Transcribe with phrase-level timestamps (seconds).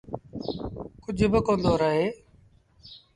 [1.03, 2.07] ڪجھ با ڪوندو رهي۔